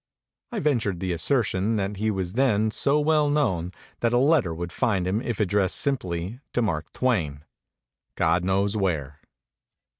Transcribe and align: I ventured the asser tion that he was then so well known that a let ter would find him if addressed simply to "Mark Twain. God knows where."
I 0.51 0.59
ventured 0.59 0.99
the 0.99 1.13
asser 1.13 1.43
tion 1.43 1.75
that 1.75 1.97
he 1.97 2.09
was 2.09 2.33
then 2.33 2.71
so 2.71 2.99
well 2.99 3.29
known 3.29 3.71
that 3.99 4.13
a 4.13 4.17
let 4.17 4.45
ter 4.45 4.51
would 4.51 4.71
find 4.71 5.05
him 5.05 5.21
if 5.21 5.39
addressed 5.39 5.75
simply 5.75 6.39
to 6.53 6.63
"Mark 6.63 6.91
Twain. 6.91 7.45
God 8.15 8.43
knows 8.43 8.75
where." 8.75 9.19